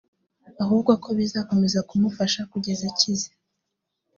[0.63, 3.29] ahubwo ko bizakomeza kumufasha kugeza akize